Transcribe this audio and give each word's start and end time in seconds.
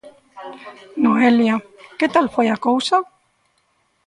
Noelia, 1.03 1.55
que 1.97 2.07
tal 2.13 2.27
foi 2.35 2.47
a 2.51 2.61
cousa? 2.67 2.97